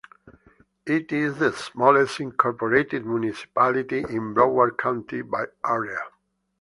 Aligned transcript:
It 0.87 1.11
is 1.11 1.37
the 1.37 1.53
smallest 1.53 2.19
incorporated 2.19 3.05
municipality 3.05 3.99
in 3.99 4.33
Broward 4.33 4.79
County 4.79 5.21
by 5.21 5.45
area. 5.63 5.99